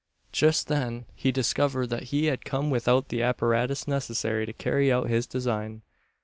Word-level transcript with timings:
Just 0.31 0.67
then 0.67 1.05
he 1.13 1.31
discovered 1.31 1.91
that 1.91 2.05
he 2.05 2.25
had 2.25 2.43
come 2.43 2.71
without 2.71 3.09
the 3.09 3.21
apparatus 3.21 3.87
necessary 3.87 4.47
to 4.47 4.53
carry 4.53 4.91
out 4.91 5.09
his 5.09 5.27
design. 5.27 5.83